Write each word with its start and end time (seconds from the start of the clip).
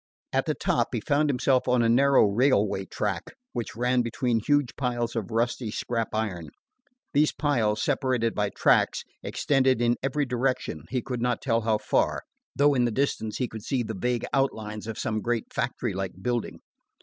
At 0.33 0.47
the 0.47 0.55
top 0.55 0.87
he 0.95 0.99
found 0.99 1.29
himself 1.29 1.67
on 1.67 1.83
a 1.83 1.87
narrow 1.87 2.25
railway 2.25 2.85
track 2.85 3.35
which 3.53 3.75
ran 3.75 4.01
between 4.01 4.39
huge 4.39 4.75
piles 4.75 5.15
of 5.15 5.29
rusty 5.29 5.69
scrap 5.69 6.07
iron. 6.15 6.49
These 7.13 7.33
piles, 7.33 7.83
separated 7.83 8.33
by 8.33 8.49
tracks, 8.49 9.03
extended 9.21 9.79
in 9.79 9.97
every 10.01 10.25
direction 10.25 10.85
he 10.89 11.03
could 11.03 11.21
not 11.21 11.39
tell 11.39 11.61
how 11.61 11.77
far, 11.77 12.23
though 12.55 12.73
in 12.73 12.85
the 12.85 12.89
distance 12.91 13.37
he 13.37 13.47
could 13.47 13.61
see 13.61 13.83
the 13.83 13.93
vague 13.93 14.25
outlines 14.33 14.87
of 14.87 14.97
some 14.97 15.21
great 15.21 15.53
factory 15.53 15.93
like 15.93 16.13
building. 16.19 16.61